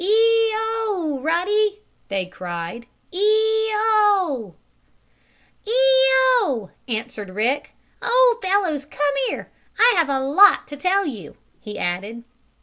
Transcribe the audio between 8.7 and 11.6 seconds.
Come here! I have such a lot to tell you!"